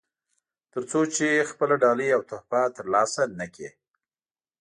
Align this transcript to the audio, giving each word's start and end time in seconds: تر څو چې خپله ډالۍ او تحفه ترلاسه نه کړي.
تر 0.71 0.81
څو 0.91 0.99
چې 1.15 1.27
خپله 1.49 1.75
ډالۍ 1.83 2.09
او 2.15 2.21
تحفه 2.29 2.61
ترلاسه 2.77 3.21
نه 3.39 3.45
کړي. 3.53 3.69